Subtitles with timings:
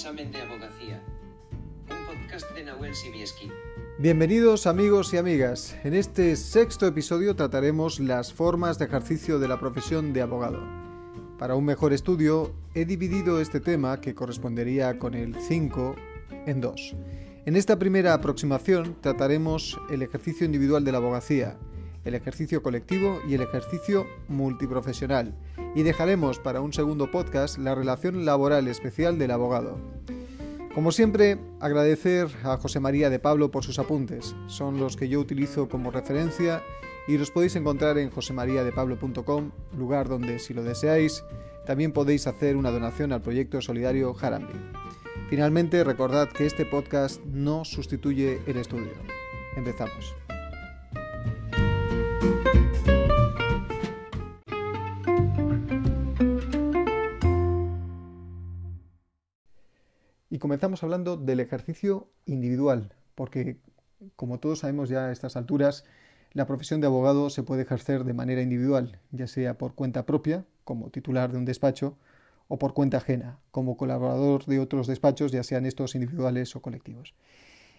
[0.00, 1.02] examen de abogacía.
[1.90, 3.50] Un podcast de Nahuel Sibieski.
[3.98, 5.76] Bienvenidos amigos y amigas.
[5.84, 10.62] En este sexto episodio trataremos las formas de ejercicio de la profesión de abogado.
[11.38, 15.96] Para un mejor estudio he dividido este tema, que correspondería con el 5,
[16.46, 16.96] en dos.
[17.44, 21.58] En esta primera aproximación trataremos el ejercicio individual de la abogacía,
[22.04, 25.34] el ejercicio colectivo y el ejercicio multiprofesional,
[25.74, 29.78] y dejaremos para un segundo podcast la relación laboral especial del abogado.
[30.74, 34.36] Como siempre, agradecer a José María de Pablo por sus apuntes.
[34.46, 36.62] Son los que yo utilizo como referencia
[37.08, 41.24] y los podéis encontrar en josemariadepablo.com, lugar donde, si lo deseáis,
[41.66, 44.54] también podéis hacer una donación al proyecto solidario Harambe.
[45.28, 48.92] Finalmente, recordad que este podcast no sustituye el estudio.
[49.56, 50.14] Empezamos.
[60.40, 63.58] Comenzamos hablando del ejercicio individual, porque
[64.16, 65.84] como todos sabemos ya a estas alturas,
[66.32, 70.44] la profesión de abogado se puede ejercer de manera individual, ya sea por cuenta propia,
[70.64, 71.96] como titular de un despacho,
[72.48, 77.14] o por cuenta ajena, como colaborador de otros despachos, ya sean estos individuales o colectivos.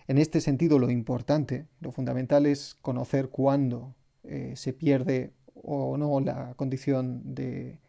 [0.08, 6.20] En este sentido, lo importante, lo fundamental es conocer cuándo eh, se pierde o no
[6.22, 7.80] la condición de,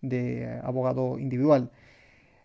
[0.00, 1.70] de abogado individual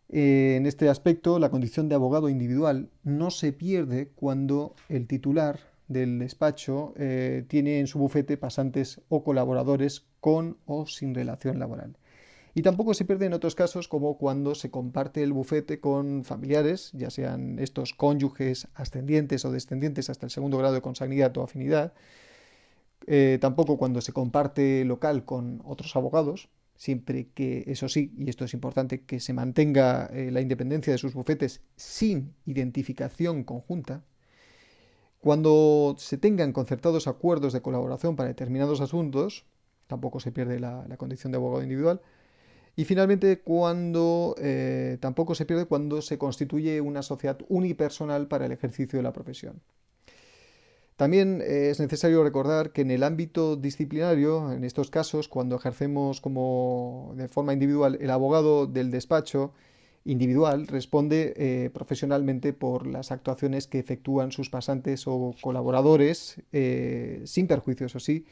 [0.10, 5.60] eh, en este aspecto, la condición de abogado individual no se pierde cuando el titular
[5.88, 11.98] del despacho eh, tiene en su bufete pasantes o colaboradores con o sin relación laboral.
[12.54, 16.92] Y tampoco se pierde en otros casos como cuando se comparte el bufete con familiares,
[16.94, 21.94] ya sean estos cónyuges, ascendientes o descendientes hasta el segundo grado de consanguinidad o afinidad.
[23.06, 28.46] Eh, tampoco cuando se comparte local con otros abogados, siempre que, eso sí, y esto
[28.46, 34.04] es importante, que se mantenga eh, la independencia de sus bufetes sin identificación conjunta,
[35.20, 39.46] cuando se tengan concertados acuerdos de colaboración para determinados asuntos,
[39.88, 42.02] tampoco se pierde la, condición de abogado individual,
[42.76, 48.52] y finalmente cuando eh, tampoco se pierde cuando se constituye una sociedad unipersonal para el
[48.52, 49.62] ejercicio de la profesión.
[50.98, 56.22] También eh, es necesario recordar que en el ámbito disciplinario, en estos casos, cuando ejercemos
[56.22, 59.54] como de forma individual, el abogado del despacho
[60.06, 67.46] individual responde eh, profesionalmente por las actuaciones que efectúan sus pasantes o colaboradores, eh, sin
[67.46, 68.26] perjuicios, o sí,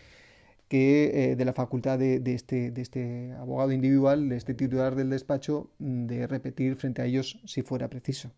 [0.68, 5.70] que de la facultad de, este, de este abogado individual, de este titular del despacho,
[5.78, 8.32] de repetir frente a ellos si fuera preciso.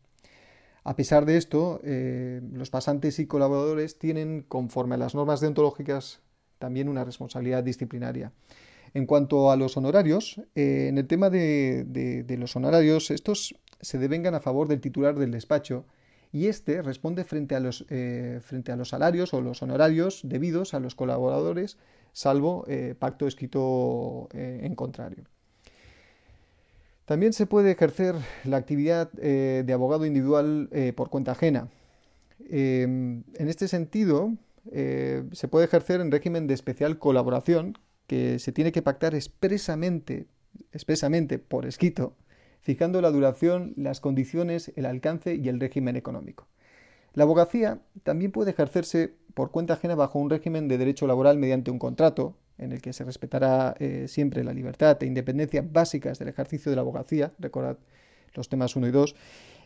[0.87, 6.21] A pesar de esto, eh, los pasantes y colaboradores tienen, conforme a las normas deontológicas,
[6.59, 8.31] también una responsabilidad disciplinaria.
[8.93, 14.33] En cuanto a los honorarios, eh, en el tema de, los honorarios, estos se devengan
[14.33, 15.83] a favor del titular del despacho
[16.31, 21.77] y éste responde eh, frente a los salarios o los honorarios debidos a los colaboradores,
[22.13, 22.65] salvo
[22.97, 25.25] pacto escrito en contrario.
[27.07, 31.69] También se puede ejercer la actividad eh, de abogado individual eh, por cuenta ajena.
[32.49, 34.33] Em, en este sentido,
[34.73, 40.27] eh, se puede ejercer en régimen de especial colaboración que se tiene que pactar expresamente,
[40.73, 42.13] expresamente por escrito,
[42.59, 46.49] fijando la duración, las condiciones, el alcance y el régimen económico.
[47.13, 51.71] La abogacía también puede ejercerse por cuenta ajena bajo un régimen de derecho laboral mediante
[51.71, 56.29] un contrato, en el que se respetará eh, siempre la libertad e independencia básicas del
[56.29, 57.77] ejercicio de la abogacía, recordad
[58.33, 59.15] los temas 1 y 2,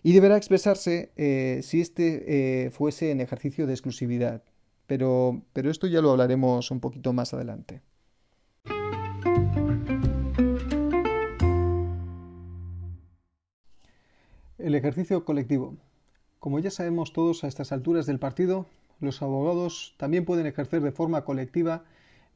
[0.04, 4.44] y deberá expresarse eh, si éste eh, fuese en ejercicio de exclusividad.
[4.88, 7.82] Pero, pero esto ya lo hablaremos un poquito más adelante.
[14.58, 15.76] El ejercicio colectivo.
[16.40, 18.68] Como ya sabemos todos a estas alturas del partido,
[19.00, 21.84] los abogados también pueden ejercer de forma colectiva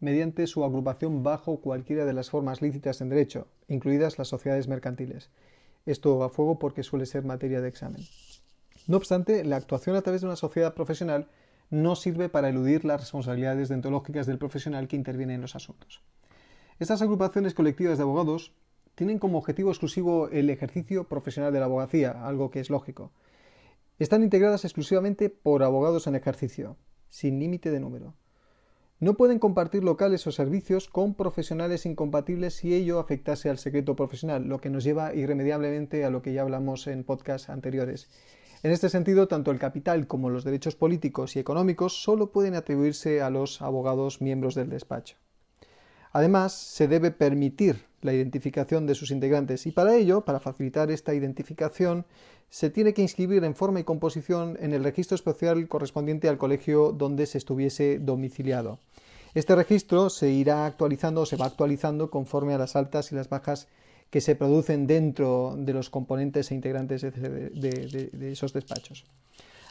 [0.06, 5.32] mediante su agrupación bajo cualquiera de las formas lícitas en derecho, incluidas las sociedades mercantiles.
[5.88, 8.04] Esto a fuego porque suele ser materia de examen.
[8.86, 11.28] No obstante, la actuación a través de una sociedad profesional
[11.72, 16.04] no sirve para eludir las responsabilidades deontológicas del profesional que interviene en los asuntos.
[16.78, 18.54] Estas agrupaciones colectivas de abogados
[18.94, 23.12] tienen como objetivo exclusivo el ejercicio profesional de la abogacía, algo que es lógico.
[23.98, 26.78] Están integradas exclusivamente por abogados en ejercicio,
[27.10, 28.14] sin límite de número.
[29.02, 34.46] No pueden compartir locales o servicios con profesionales incompatibles si ello afectase al secreto profesional,
[34.46, 38.08] lo que nos lleva irremediablemente a lo que ya hablamos en podcasts anteriores.
[38.64, 43.22] En este sentido, tanto el capital como los derechos políticos y económicos solo pueden atribuirse
[43.22, 45.18] a los abogados miembros del despacho.
[46.14, 51.14] Además, se debe permitir la identificación de sus integrantes y para ello, para facilitar esta
[51.14, 52.06] identificación,
[52.50, 56.92] se tiene que inscribir en forma y composición en el registro especial correspondiente al colegio
[56.92, 58.80] donde se estuviese domiciliado.
[59.34, 63.28] Este registro se irá actualizando o se va actualizando conforme a las altas y las
[63.28, 63.68] bajas
[64.10, 69.06] que se producen dentro de los componentes e integrantes de, de esos despachos.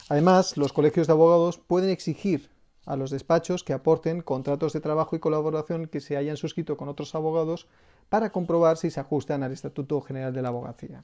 [0.07, 2.49] Además, los colegios de abogados pueden exigir
[2.85, 6.87] a los despachos que aporten contratos de trabajo y colaboración que se hayan suscrito con
[6.87, 7.67] otros abogados
[8.09, 11.03] para comprobar si se ajustan al Estatuto General de la Abogacía.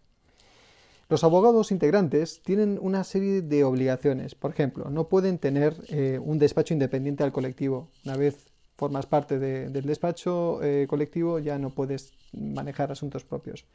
[1.12, 4.34] Los abogados integrantes tienen una serie de obligaciones.
[4.34, 7.90] Por ejemplo, no pueden tener eh, un despacho independiente al colectivo.
[8.06, 8.46] Una vez
[8.78, 13.66] formas parte del despacho eh, colectivo ya no puedes manejar asuntos propios.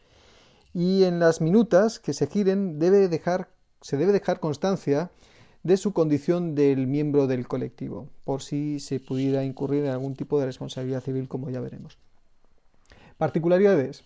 [0.72, 5.10] Y en las minutas que se giren se debe dejar constancia
[5.62, 10.40] de su condición del miembro del colectivo, por si se pudiera incurrir en algún tipo
[10.40, 11.98] de responsabilidad civil, como ya veremos.
[13.18, 14.04] Particularidades.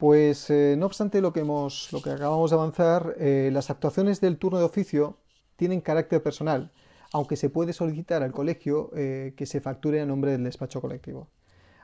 [0.00, 4.18] Pues eh, no obstante lo que, hemos, lo que acabamos de avanzar, eh, las actuaciones
[4.22, 5.18] del turno de oficio
[5.56, 6.72] tienen carácter personal,
[7.12, 11.28] aunque se puede solicitar al colegio eh, que se facture a nombre del despacho colectivo.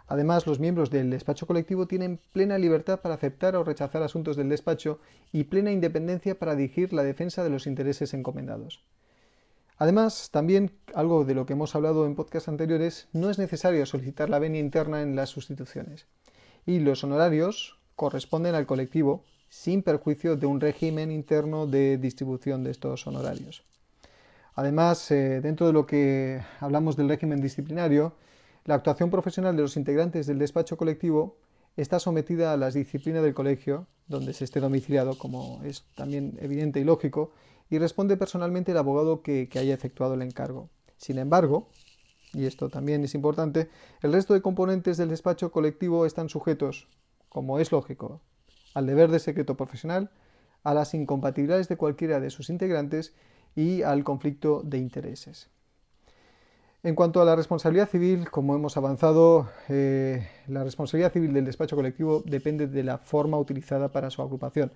[0.06, 4.48] Además, los miembros del despacho colectivo tienen plena libertad para aceptar o rechazar asuntos del
[4.48, 4.98] despacho
[5.30, 8.82] y plena independencia para dirigir la defensa de los intereses encomendados.
[9.76, 14.30] Además, también algo de lo que hemos hablado en podcasts anteriores, no es necesario solicitar
[14.30, 16.06] la venia interna en las sustituciones.
[16.64, 22.70] Y los honorarios corresponden al colectivo sin perjuicio de un régimen interno de distribución de
[22.70, 23.64] estos honorarios.
[24.54, 28.14] Además, eh, dentro de lo que hablamos del régimen disciplinario,
[28.64, 31.36] la actuación profesional de los integrantes del despacho colectivo
[31.76, 36.80] está sometida a las disciplinas del colegio, donde se esté domiciliado, como es también evidente
[36.80, 37.32] y lógico,
[37.68, 40.70] y responde personalmente el abogado que, haya efectuado el encargo.
[40.96, 41.68] Sin embargo,
[42.32, 43.68] y esto también es importante,
[44.02, 46.88] el resto de componentes del despacho colectivo están sujetos,
[47.28, 48.20] como es lógico,
[48.74, 50.10] al deber de secreto profesional,
[50.62, 53.14] a las incompatibilidades de cualquiera de sus integrantes
[53.54, 55.48] y al conflicto de intereses.
[56.82, 61.74] En cuanto a la responsabilidad civil, como hemos avanzado, eh, la responsabilidad civil del despacho
[61.74, 64.72] colectivo depende de la forma utilizada para su agrupación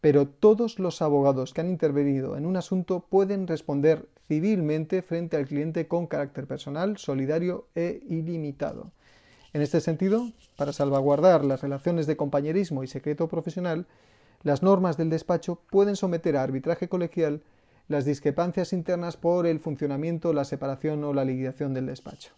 [0.00, 5.46] pero todos los abogados que han intervenido en un asunto pueden responder civilmente frente al
[5.46, 8.92] cliente con carácter personal, solidario e ilimitado.
[9.58, 13.88] En este sentido, para salvaguardar las relaciones de compañerismo y secreto profesional,
[14.44, 17.42] las normas del despacho pueden someter a arbitraje colegial
[17.88, 22.30] las discrepancias internas por el funcionamiento, la separación o la liquidación del despacho.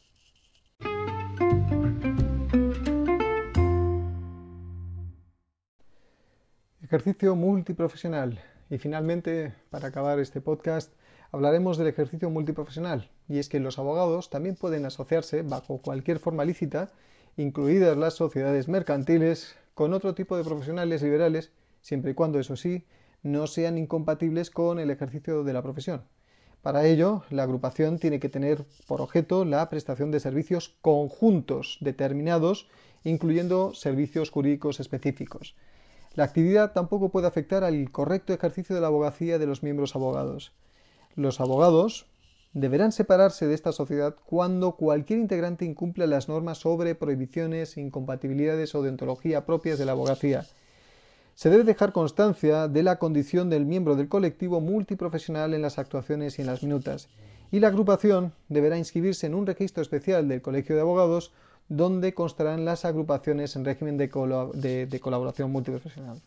[6.81, 8.40] Ejercicio multiprofesional.
[8.70, 10.90] Y finalmente, para acabar este podcast,
[11.32, 13.11] hablaremos del ejercicio multiprofesional.
[13.29, 16.91] Y es que los abogados también pueden asociarse bajo cualquier forma lícita,
[17.37, 22.85] incluidas las sociedades mercantiles, con otro tipo de profesionales liberales, siempre y cuando, eso sí,
[23.23, 26.03] no sean incompatibles con el ejercicio de la profesión.
[26.62, 32.69] Para ello, la agrupación tiene que tener por objeto la prestación de servicios conjuntos determinados,
[33.03, 35.55] incluyendo servicios jurídicos específicos.
[36.15, 40.53] La actividad tampoco puede afectar al correcto ejercicio de la abogacía de los miembros abogados.
[41.17, 42.07] Los abogados
[42.53, 48.83] deberán separarse de esta sociedad cuando cualquier integrante incumple las normas sobre prohibiciones, incompatibilidades o
[48.83, 50.47] deontología propias de la abogacía.
[51.35, 56.38] Se debe dejar constancia de la condición del miembro del colectivo multiprofesional en las actuaciones
[56.38, 57.09] y en las minutas,
[57.50, 61.33] y la agrupación deberá inscribirse en un registro especial del Colegio de Abogados
[61.69, 66.21] donde constarán las agrupaciones en régimen de, colaboración multiprofesional.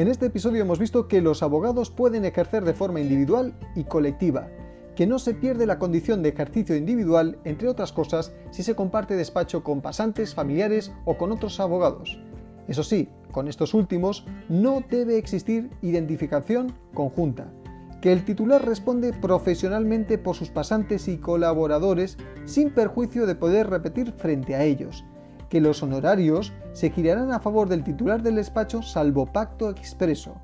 [0.00, 4.48] En este episodio hemos visto que los abogados pueden ejercer de forma individual y colectiva,
[4.96, 9.14] que no se pierde la condición de ejercicio individual, entre otras cosas, si se comparte
[9.14, 12.18] despacho con pasantes, familiares o con otros abogados.
[12.66, 17.52] Eso sí, con estos últimos no debe existir identificación conjunta,
[18.00, 22.16] que el titular responde profesionalmente por sus pasantes y colaboradores
[22.46, 25.04] sin perjuicio de poder repetir frente a ellos,
[25.50, 30.36] que los honorarios se girarán a favor del titular del despacho salvo pacto expreso.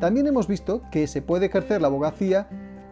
[0.00, 2.48] También hemos visto que se puede ejercer la abogacía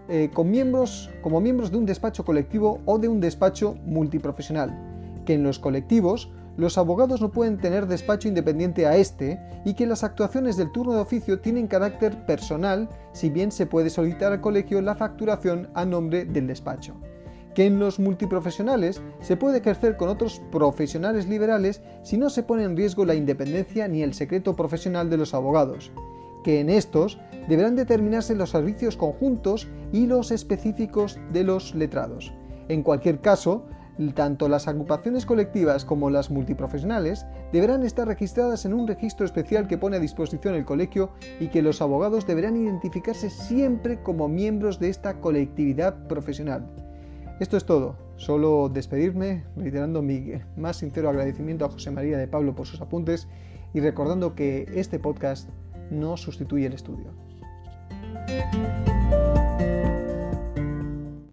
[0.08, 4.78] eh, con miembros, como miembros de un despacho colectivo o de un despacho multiprofesional,
[5.24, 9.86] que en los colectivos los abogados no pueden tener despacho independiente a este y que
[9.86, 14.42] las actuaciones del turno de oficio tienen carácter personal, si bien se puede solicitar al
[14.42, 16.94] colegio la facturación a nombre del despacho.
[17.54, 22.64] Que en los multiprofesionales se puede ejercer con otros profesionales liberales si no se pone
[22.64, 25.92] en riesgo la independencia ni el secreto profesional de los abogados.
[26.42, 32.32] que en estos deberán determinarse los servicios conjuntos y los específicos de los letrados.
[32.68, 33.66] En cualquier caso,
[34.14, 39.78] tanto las agrupaciones colectivas como las multiprofesionales deberán estar registradas en un registro especial que
[39.78, 44.88] pone a disposición el colegio y que los abogados deberán identificarse siempre como miembros de
[44.88, 46.81] esta colectividad profesional.
[47.42, 47.96] Esto es todo.
[48.18, 53.26] Solo despedirme, reiterando mi más sincero agradecimiento a José María de Pablo por sus apuntes
[53.74, 55.50] y recordando que este podcast
[55.90, 57.10] no sustituye el estudio.